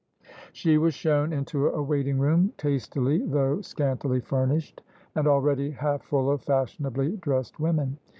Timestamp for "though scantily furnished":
3.23-4.81